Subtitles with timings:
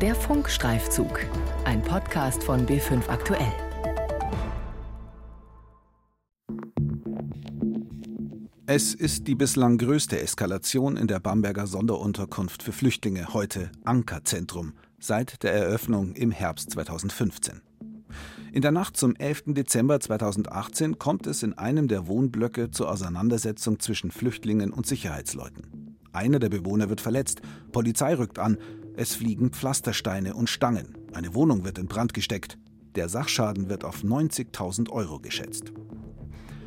[0.00, 1.26] Der Funkstreifzug,
[1.64, 3.52] ein Podcast von B5 Aktuell.
[8.66, 15.42] Es ist die bislang größte Eskalation in der Bamberger Sonderunterkunft für Flüchtlinge, heute Ankerzentrum, seit
[15.42, 17.60] der Eröffnung im Herbst 2015.
[18.52, 19.46] In der Nacht zum 11.
[19.48, 25.88] Dezember 2018 kommt es in einem der Wohnblöcke zur Auseinandersetzung zwischen Flüchtlingen und Sicherheitsleuten.
[26.12, 28.58] Einer der Bewohner wird verletzt, Polizei rückt an,
[28.98, 32.58] es fliegen Pflastersteine und Stangen, eine Wohnung wird in Brand gesteckt,
[32.96, 35.72] der Sachschaden wird auf 90.000 Euro geschätzt.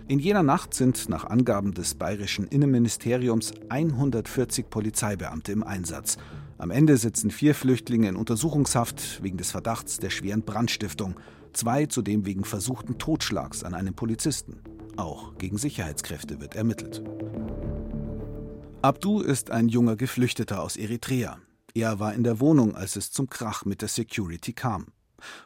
[0.07, 6.17] In jener Nacht sind nach Angaben des bayerischen Innenministeriums 140 Polizeibeamte im Einsatz.
[6.57, 11.15] Am Ende sitzen vier Flüchtlinge in Untersuchungshaft wegen des Verdachts der schweren Brandstiftung,
[11.51, 14.61] zwei zudem wegen versuchten Totschlags an einem Polizisten.
[14.95, 17.03] Auch gegen Sicherheitskräfte wird ermittelt.
[18.81, 21.37] Abdu ist ein junger Geflüchteter aus Eritrea.
[21.73, 24.87] Er war in der Wohnung, als es zum Krach mit der Security kam.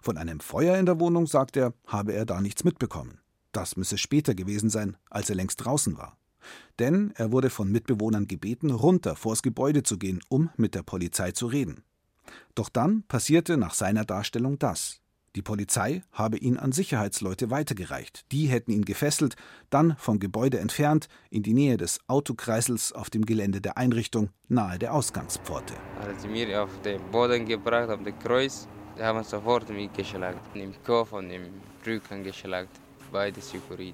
[0.01, 3.19] Von einem Feuer in der Wohnung, sagt er, habe er da nichts mitbekommen.
[3.51, 6.17] Das müsse später gewesen sein, als er längst draußen war.
[6.79, 11.31] Denn er wurde von Mitbewohnern gebeten, runter vors Gebäude zu gehen, um mit der Polizei
[11.31, 11.83] zu reden.
[12.53, 15.01] Doch dann passierte nach seiner Darstellung das.
[15.35, 18.25] Die Polizei habe ihn an Sicherheitsleute weitergereicht.
[18.31, 19.35] Die hätten ihn gefesselt,
[19.69, 24.79] dann vom Gebäude entfernt, in die Nähe des Autokreisels auf dem Gelände der Einrichtung, nahe
[24.79, 25.73] der Ausgangspforte.
[25.99, 28.67] Hat sie mir auf den Boden gebracht, auf das Kreuz.
[28.97, 30.39] Haben sofort mich geschlagen.
[30.53, 31.47] Im Kopf und im
[31.85, 32.69] Rücken geschlagen.
[33.11, 33.93] Beide Security.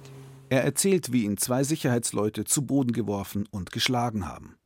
[0.50, 4.58] Er erzählt, wie ihn zwei Sicherheitsleute zu Boden geworfen und geschlagen haben.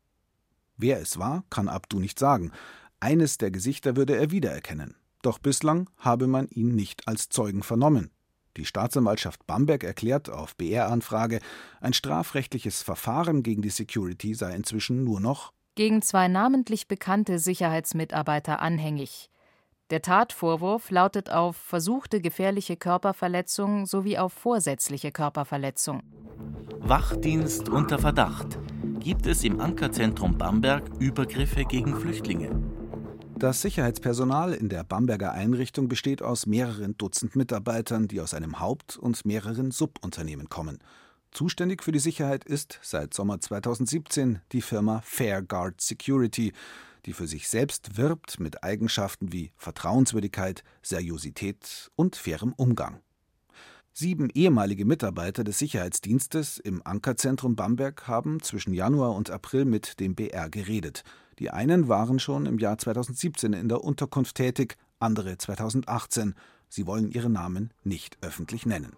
[0.75, 2.51] Wer es war, kann Abdu nicht sagen.
[2.99, 4.95] Eines der Gesichter würde er wiedererkennen.
[5.25, 8.11] Doch bislang habe man ihn nicht als Zeugen vernommen.
[8.57, 11.39] Die Staatsanwaltschaft Bamberg erklärt auf BR-Anfrage,
[11.81, 18.61] ein strafrechtliches Verfahren gegen die Security sei inzwischen nur noch gegen zwei namentlich bekannte Sicherheitsmitarbeiter
[18.61, 19.31] anhängig.
[19.89, 26.03] Der Tatvorwurf lautet auf versuchte gefährliche Körperverletzung sowie auf vorsätzliche Körperverletzung.
[26.79, 28.59] Wachdienst unter Verdacht.
[28.99, 32.74] Gibt es im Ankerzentrum Bamberg Übergriffe gegen Flüchtlinge?
[33.37, 38.95] Das Sicherheitspersonal in der Bamberger Einrichtung besteht aus mehreren Dutzend Mitarbeitern, die aus einem Haupt-
[38.95, 40.79] und mehreren Subunternehmen kommen.
[41.31, 46.53] Zuständig für die Sicherheit ist seit Sommer 2017 die Firma Fairguard Security,
[47.05, 53.01] die für sich selbst wirbt mit Eigenschaften wie Vertrauenswürdigkeit, Seriosität und fairem Umgang.
[53.91, 60.15] Sieben ehemalige Mitarbeiter des Sicherheitsdienstes im Ankerzentrum Bamberg haben zwischen Januar und April mit dem
[60.15, 61.03] BR geredet.
[61.39, 66.33] Die einen waren schon im Jahr 2017 in der Unterkunft tätig, andere 2018.
[66.69, 68.93] Sie wollen ihre Namen nicht öffentlich nennen.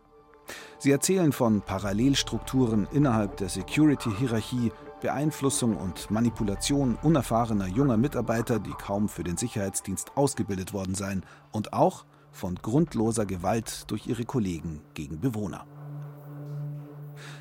[0.79, 4.71] Sie erzählen von Parallelstrukturen innerhalb der Security-Hierarchie,
[5.01, 11.73] Beeinflussung und Manipulation unerfahrener junger Mitarbeiter, die kaum für den Sicherheitsdienst ausgebildet worden seien, und
[11.73, 15.65] auch von grundloser Gewalt durch ihre Kollegen gegen Bewohner.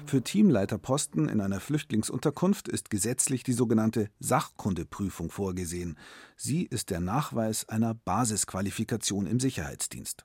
[0.05, 5.97] Für Teamleiterposten in einer Flüchtlingsunterkunft ist gesetzlich die sogenannte Sachkundeprüfung vorgesehen.
[6.37, 10.25] Sie ist der Nachweis einer Basisqualifikation im Sicherheitsdienst.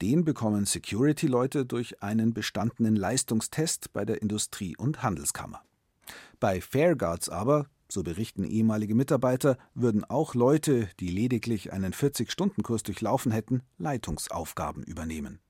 [0.00, 5.62] Den bekommen Security-Leute durch einen bestandenen Leistungstest bei der Industrie- und Handelskammer.
[6.40, 13.30] Bei Fairguards aber, so berichten ehemalige Mitarbeiter, würden auch Leute, die lediglich einen 40-Stunden-Kurs durchlaufen
[13.30, 15.41] hätten, Leitungsaufgaben übernehmen.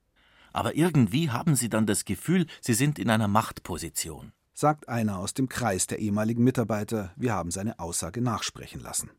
[0.52, 4.32] Aber irgendwie haben sie dann das Gefühl, sie sind in einer Machtposition.
[4.54, 9.10] Sagt einer aus dem Kreis der ehemaligen Mitarbeiter, wir haben seine Aussage nachsprechen lassen.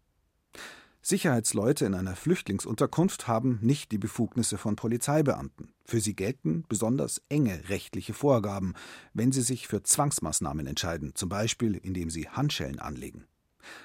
[1.06, 5.74] Sicherheitsleute in einer Flüchtlingsunterkunft haben nicht die Befugnisse von Polizeibeamten.
[5.84, 8.74] Für sie gelten besonders enge rechtliche Vorgaben,
[9.14, 13.26] wenn sie sich für Zwangsmaßnahmen entscheiden, zum Beispiel indem sie Handschellen anlegen.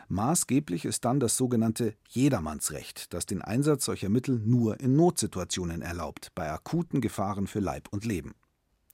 [0.09, 6.29] Maßgeblich ist dann das sogenannte Jedermannsrecht, das den Einsatz solcher Mittel nur in Notsituationen erlaubt,
[6.35, 8.35] bei akuten Gefahren für Leib und Leben.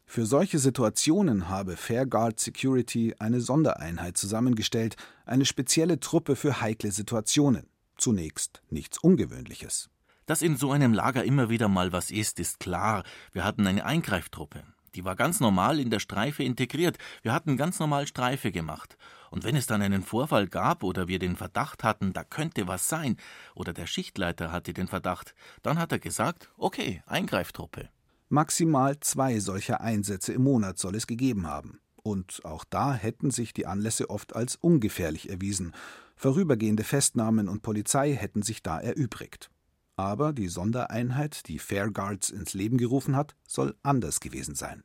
[0.07, 7.67] Für solche Situationen habe Fairguard Security eine Sondereinheit zusammengestellt, eine spezielle Truppe für heikle Situationen.
[7.97, 9.89] Zunächst nichts Ungewöhnliches.
[10.27, 13.03] Dass in so einem Lager immer wieder mal was ist, ist klar.
[13.33, 14.63] Wir hatten eine Eingreiftruppe.
[14.95, 16.99] Die war ganz normal in der Streife integriert.
[17.23, 18.97] Wir hatten ganz normal Streife gemacht.
[19.35, 22.89] Und wenn es dann einen Vorfall gab oder wir den Verdacht hatten, da könnte was
[22.89, 23.17] sein,
[23.57, 27.89] oder der Schichtleiter hatte den Verdacht, dann hat er gesagt, okay, Eingreiftruppe.
[28.29, 31.81] Maximal zwei solcher Einsätze im Monat soll es gegeben haben.
[32.05, 35.73] Und auch da hätten sich die Anlässe oft als ungefährlich erwiesen.
[36.15, 39.51] Vorübergehende Festnahmen und Polizei hätten sich da erübrigt.
[39.97, 44.85] Aber die Sondereinheit, die Fairguards ins Leben gerufen hat, soll anders gewesen sein.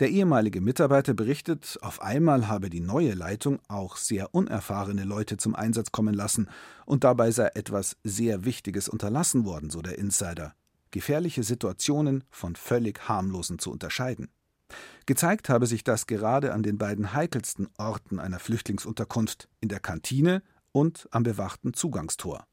[0.00, 5.54] Der ehemalige Mitarbeiter berichtet, auf einmal habe die neue Leitung auch sehr unerfahrene Leute zum
[5.54, 6.48] Einsatz kommen lassen
[6.86, 10.54] und dabei sei etwas sehr Wichtiges unterlassen worden, so der Insider.
[10.90, 14.30] Gefährliche Situationen von völlig harmlosen zu unterscheiden.
[15.04, 20.42] Gezeigt habe sich das gerade an den beiden heikelsten Orten einer Flüchtlingsunterkunft, in der Kantine
[20.72, 22.46] und am bewachten Zugangstor.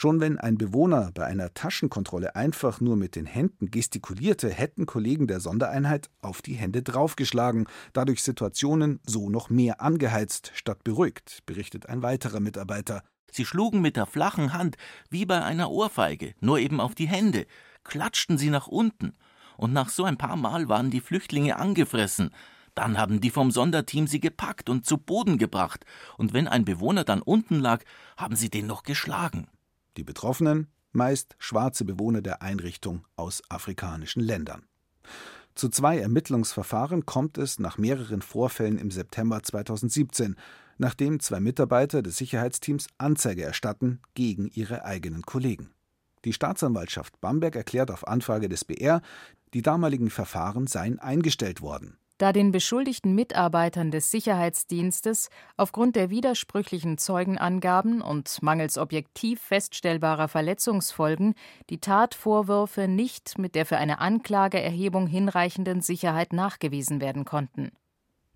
[0.00, 5.26] Schon wenn ein Bewohner bei einer Taschenkontrolle einfach nur mit den Händen gestikulierte, hätten Kollegen
[5.26, 11.88] der Sondereinheit auf die Hände draufgeschlagen, dadurch Situationen so noch mehr angeheizt statt beruhigt, berichtet
[11.88, 13.02] ein weiterer Mitarbeiter.
[13.32, 14.76] Sie schlugen mit der flachen Hand
[15.10, 17.44] wie bei einer Ohrfeige, nur eben auf die Hände,
[17.82, 19.14] klatschten sie nach unten,
[19.56, 22.30] und nach so ein paar Mal waren die Flüchtlinge angefressen.
[22.76, 25.84] Dann haben die vom Sonderteam sie gepackt und zu Boden gebracht,
[26.18, 27.82] und wenn ein Bewohner dann unten lag,
[28.16, 29.48] haben sie den noch geschlagen.
[29.98, 34.62] Die Betroffenen meist schwarze Bewohner der Einrichtung aus afrikanischen Ländern.
[35.56, 40.36] Zu zwei Ermittlungsverfahren kommt es nach mehreren Vorfällen im September 2017,
[40.76, 45.72] nachdem zwei Mitarbeiter des Sicherheitsteams Anzeige erstatten gegen ihre eigenen Kollegen.
[46.24, 49.02] Die Staatsanwaltschaft Bamberg erklärt auf Anfrage des BR,
[49.52, 56.98] die damaligen Verfahren seien eingestellt worden da den beschuldigten Mitarbeitern des Sicherheitsdienstes aufgrund der widersprüchlichen
[56.98, 61.34] Zeugenangaben und mangels objektiv feststellbarer Verletzungsfolgen
[61.70, 67.70] die Tatvorwürfe nicht mit der für eine Anklageerhebung hinreichenden Sicherheit nachgewiesen werden konnten.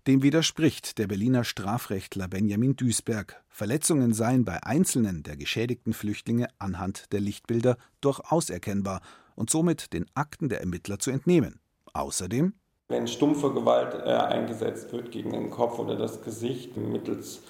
[0.07, 3.41] Dem widerspricht der Berliner Strafrechtler Benjamin Duisberg.
[3.47, 9.01] Verletzungen seien bei einzelnen der geschädigten Flüchtlinge anhand der Lichtbilder durchaus erkennbar
[9.35, 11.61] und somit den Akten der Ermittler zu entnehmen.
[11.93, 12.53] Außerdem
[12.87, 17.41] wenn stumpfe Gewalt äh, eingesetzt wird gegen den Kopf oder das Gesicht mittels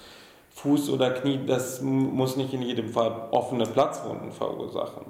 [0.54, 5.04] Fuß oder Knie, das muss nicht in jedem Fall offene Platzwunden verursachen.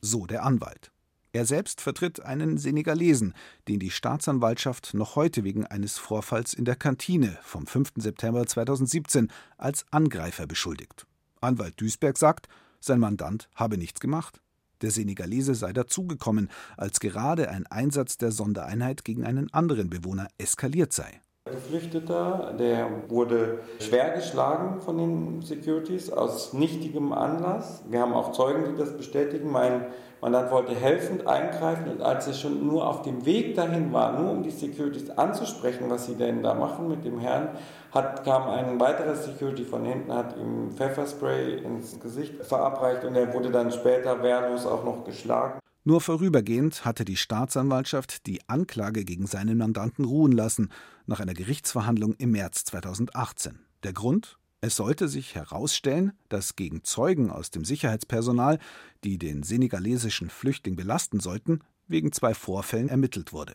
[0.00, 0.90] So der Anwalt.
[1.32, 3.34] Er selbst vertritt einen Senegalesen,
[3.68, 7.92] den die Staatsanwaltschaft noch heute wegen eines Vorfalls in der Kantine vom 5.
[7.96, 11.06] September 2017 als Angreifer beschuldigt.
[11.40, 12.48] Anwalt Duisberg sagt,
[12.80, 14.40] sein Mandant habe nichts gemacht.
[14.82, 20.92] Der Senegalese sei dazugekommen, als gerade ein Einsatz der Sondereinheit gegen einen anderen Bewohner eskaliert
[20.92, 21.20] sei.
[21.50, 27.82] Geflüchteter, der wurde schwer geschlagen von den Securities aus nichtigem Anlass.
[27.88, 29.50] Wir haben auch Zeugen, die das bestätigen.
[29.50, 29.86] Mein
[30.20, 34.30] Mandant wollte helfend eingreifen und als er schon nur auf dem Weg dahin war, nur
[34.30, 37.48] um die Securities anzusprechen, was sie denn da machen mit dem Herrn,
[37.92, 43.32] hat, kam ein weiterer Security von hinten, hat ihm Pfefferspray ins Gesicht verabreicht und er
[43.32, 45.58] wurde dann später wehrlos auch noch geschlagen.
[45.82, 50.68] Nur vorübergehend hatte die Staatsanwaltschaft die Anklage gegen seinen Mandanten ruhen lassen,
[51.06, 53.60] nach einer Gerichtsverhandlung im März 2018.
[53.82, 54.36] Der Grund?
[54.60, 58.58] Es sollte sich herausstellen, dass gegen Zeugen aus dem Sicherheitspersonal,
[59.04, 63.54] die den senegalesischen Flüchtling belasten sollten, wegen zwei Vorfällen ermittelt wurde.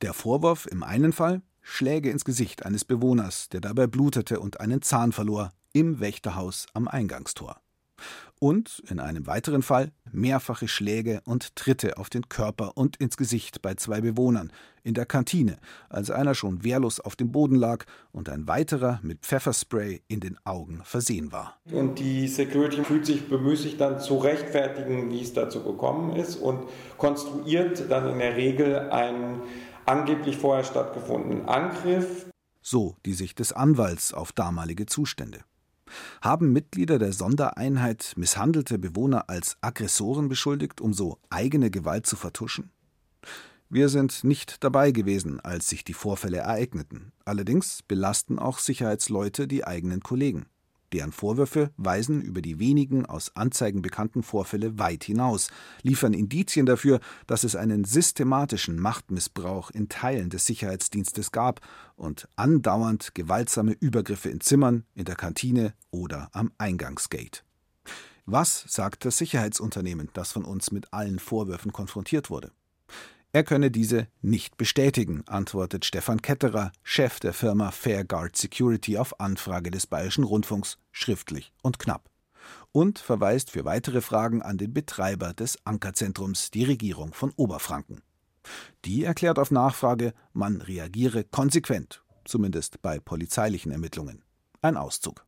[0.00, 4.80] Der Vorwurf im einen Fall Schläge ins Gesicht eines Bewohners, der dabei blutete und einen
[4.80, 7.60] Zahn verlor, im Wächterhaus am Eingangstor
[8.38, 13.62] und in einem weiteren Fall mehrfache Schläge und Tritte auf den Körper und ins Gesicht
[13.62, 14.52] bei zwei Bewohnern
[14.82, 15.58] in der Kantine,
[15.88, 20.38] als einer schon wehrlos auf dem Boden lag und ein weiterer mit Pfefferspray in den
[20.44, 21.58] Augen versehen war.
[21.70, 26.64] Und die Security fühlt sich bemüßigt dann zu rechtfertigen, wie es dazu gekommen ist und
[26.98, 29.42] konstruiert dann in der Regel einen
[29.86, 32.26] angeblich vorher stattgefundenen Angriff.
[32.60, 35.40] So die Sicht des Anwalts auf damalige Zustände.
[36.20, 42.70] Haben Mitglieder der Sondereinheit misshandelte Bewohner als Aggressoren beschuldigt, um so eigene Gewalt zu vertuschen?
[43.68, 47.12] Wir sind nicht dabei gewesen, als sich die Vorfälle ereigneten.
[47.24, 50.44] Allerdings belasten auch Sicherheitsleute die eigenen Kollegen.
[50.92, 55.50] Deren Vorwürfe weisen über die wenigen aus Anzeigen bekannten Vorfälle weit hinaus,
[55.82, 61.60] liefern Indizien dafür, dass es einen systematischen Machtmissbrauch in Teilen des Sicherheitsdienstes gab
[61.96, 67.42] und andauernd gewaltsame Übergriffe in Zimmern, in der Kantine oder am Eingangsgate.
[68.26, 72.52] Was sagt das Sicherheitsunternehmen, das von uns mit allen Vorwürfen konfrontiert wurde?
[73.34, 79.70] Er könne diese nicht bestätigen, antwortet Stefan Ketterer, Chef der Firma Fairguard Security auf Anfrage
[79.70, 82.10] des Bayerischen Rundfunks, schriftlich und knapp.
[82.72, 88.02] Und verweist für weitere Fragen an den Betreiber des Ankerzentrums, die Regierung von Oberfranken.
[88.84, 94.22] Die erklärt auf Nachfrage, man reagiere konsequent, zumindest bei polizeilichen Ermittlungen.
[94.60, 95.24] Ein Auszug.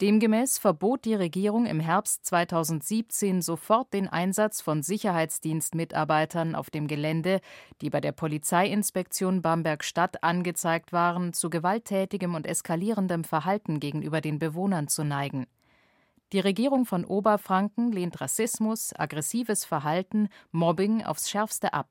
[0.00, 7.40] Demgemäß verbot die Regierung im Herbst 2017 sofort den Einsatz von Sicherheitsdienstmitarbeitern auf dem Gelände,
[7.80, 14.88] die bei der Polizeiinspektion Bamberg-Stadt angezeigt waren, zu gewalttätigem und eskalierendem Verhalten gegenüber den Bewohnern
[14.88, 15.46] zu neigen.
[16.32, 21.88] Die Regierung von Oberfranken lehnt Rassismus, aggressives Verhalten, Mobbing aufs schärfste ab.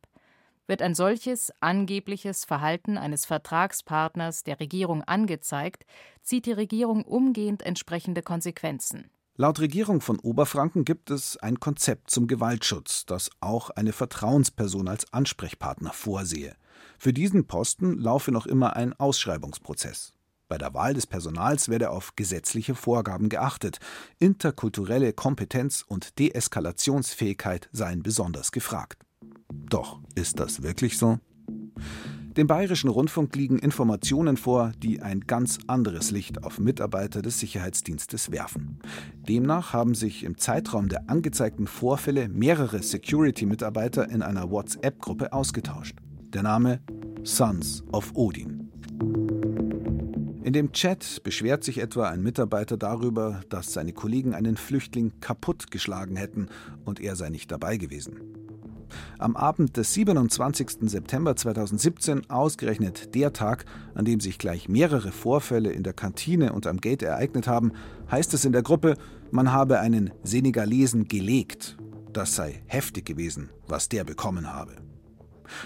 [0.67, 5.85] Wird ein solches angebliches Verhalten eines Vertragspartners der Regierung angezeigt,
[6.21, 9.09] zieht die Regierung umgehend entsprechende Konsequenzen.
[9.35, 15.11] Laut Regierung von Oberfranken gibt es ein Konzept zum Gewaltschutz, das auch eine Vertrauensperson als
[15.11, 16.55] Ansprechpartner vorsehe.
[16.99, 20.13] Für diesen Posten laufe noch immer ein Ausschreibungsprozess.
[20.47, 23.79] Bei der Wahl des Personals werde auf gesetzliche Vorgaben geachtet.
[24.19, 29.03] Interkulturelle Kompetenz und Deeskalationsfähigkeit seien besonders gefragt.
[29.73, 31.17] Doch ist das wirklich so?
[32.37, 38.29] Dem Bayerischen Rundfunk liegen Informationen vor, die ein ganz anderes Licht auf Mitarbeiter des Sicherheitsdienstes
[38.29, 38.77] werfen.
[39.27, 45.95] Demnach haben sich im Zeitraum der angezeigten Vorfälle mehrere Security-Mitarbeiter in einer WhatsApp-Gruppe ausgetauscht.
[46.33, 46.79] Der Name
[47.23, 48.69] Sons of Odin.
[50.43, 56.15] In dem Chat beschwert sich etwa ein Mitarbeiter darüber, dass seine Kollegen einen Flüchtling kaputtgeschlagen
[56.15, 56.49] hätten
[56.85, 58.42] und er sei nicht dabei gewesen.
[59.19, 60.89] Am Abend des 27.
[60.89, 66.67] September 2017, ausgerechnet der Tag, an dem sich gleich mehrere Vorfälle in der Kantine und
[66.67, 67.73] am Gate ereignet haben,
[68.09, 68.95] heißt es in der Gruppe,
[69.31, 71.77] man habe einen Senegalesen gelegt.
[72.11, 74.75] Das sei heftig gewesen, was der bekommen habe.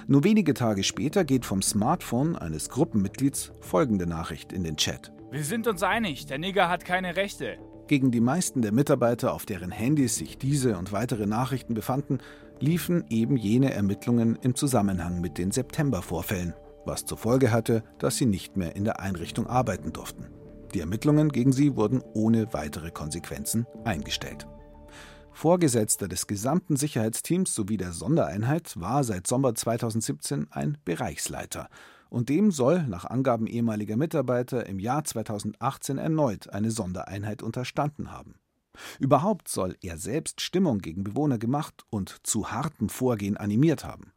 [0.08, 5.12] Nur wenige Tage später geht vom Smartphone eines Gruppenmitglieds folgende Nachricht in den Chat.
[5.32, 7.58] Wir sind uns einig, der Nigger hat keine Rechte.
[7.88, 12.20] Gegen die meisten der Mitarbeiter, auf deren Handys sich diese und weitere Nachrichten befanden,
[12.60, 16.54] liefen eben jene Ermittlungen im Zusammenhang mit den Septembervorfällen,
[16.86, 20.28] was zur Folge hatte, dass sie nicht mehr in der Einrichtung arbeiten durften.
[20.74, 24.48] Die Ermittlungen gegen sie wurden ohne weitere Konsequenzen eingestellt.
[25.32, 31.70] Vorgesetzter des gesamten Sicherheitsteams sowie der Sondereinheit war seit Sommer 2017 ein Bereichsleiter,
[32.10, 38.36] und dem soll nach Angaben ehemaliger Mitarbeiter im Jahr 2018 erneut eine Sondereinheit unterstanden haben.
[39.00, 44.14] Überhaupt soll er selbst Stimmung gegen Bewohner gemacht und zu hartem Vorgehen animiert haben.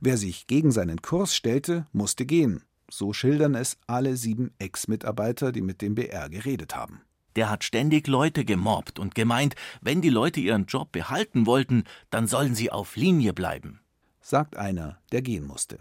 [0.00, 2.62] Wer sich gegen seinen Kurs stellte, musste gehen.
[2.90, 7.00] So schildern es alle sieben Ex-Mitarbeiter, die mit dem BR geredet haben.
[7.36, 12.28] Der hat ständig Leute gemobbt und gemeint, wenn die Leute ihren Job behalten wollten, dann
[12.28, 13.80] sollen sie auf Linie bleiben,
[14.20, 15.78] sagt einer, der gehen musste.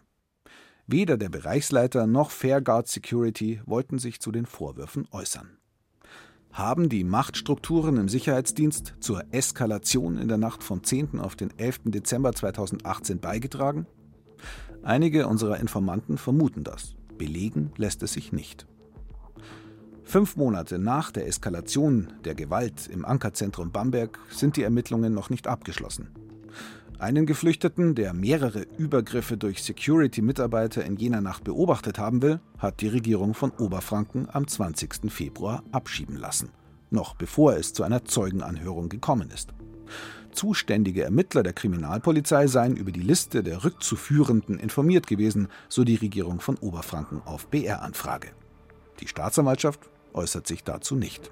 [0.87, 5.57] Weder der Bereichsleiter noch Fairguard Security wollten sich zu den Vorwürfen äußern.
[6.53, 11.19] Haben die Machtstrukturen im Sicherheitsdienst zur Eskalation in der Nacht vom 10.
[11.19, 11.81] auf den 11.
[11.85, 13.87] Dezember 2018 beigetragen?
[14.83, 16.93] Einige unserer Informanten vermuten das.
[17.17, 18.67] Belegen lässt es sich nicht.
[20.03, 25.47] Fünf Monate nach der Eskalation der Gewalt im Ankerzentrum Bamberg sind die Ermittlungen noch nicht
[25.47, 26.09] abgeschlossen.
[27.03, 32.87] Einen Geflüchteten, der mehrere Übergriffe durch Security-Mitarbeiter in jener Nacht beobachtet haben will, hat die
[32.87, 35.11] Regierung von Oberfranken am 20.
[35.11, 36.51] Februar abschieben lassen,
[36.91, 39.49] noch bevor es zu einer Zeugenanhörung gekommen ist.
[40.31, 46.39] Zuständige Ermittler der Kriminalpolizei seien über die Liste der Rückzuführenden informiert gewesen, so die Regierung
[46.39, 48.29] von Oberfranken auf BR-Anfrage.
[49.01, 51.29] Die Staatsanwaltschaft äußert sich dazu nicht.